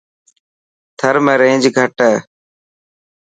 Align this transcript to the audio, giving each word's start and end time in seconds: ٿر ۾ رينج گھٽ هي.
ٿر 0.99 1.15
۾ 1.31 1.33
رينج 1.41 1.63
گھٽ 1.77 1.95
هي. 2.07 2.15